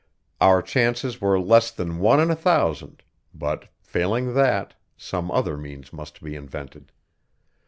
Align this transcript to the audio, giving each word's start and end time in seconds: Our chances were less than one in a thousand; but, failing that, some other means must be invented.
Our 0.41 0.63
chances 0.63 1.21
were 1.21 1.39
less 1.39 1.69
than 1.69 1.99
one 1.99 2.19
in 2.19 2.31
a 2.31 2.35
thousand; 2.35 3.03
but, 3.35 3.69
failing 3.83 4.33
that, 4.33 4.73
some 4.97 5.29
other 5.29 5.55
means 5.57 5.93
must 5.93 6.23
be 6.23 6.33
invented. 6.35 6.91